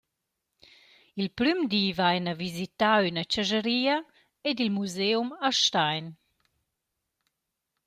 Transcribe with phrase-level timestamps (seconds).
[1.21, 3.97] Il prüm di vaina visità ün chascharia
[4.47, 6.05] ed il museum a Stein.